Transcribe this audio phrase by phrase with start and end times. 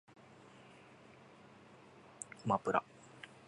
[0.17, 0.21] あ
[2.47, 2.83] まぷら